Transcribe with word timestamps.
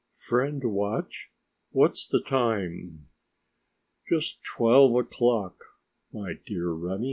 "Friend 0.15 0.63
watch, 0.63 1.29
what's 1.69 2.07
the 2.07 2.23
time?" 2.23 3.09
"Just 4.09 4.43
twelve 4.43 4.95
o'clock, 4.95 5.63
my 6.11 6.39
dear 6.47 6.71
Remi." 6.71 6.99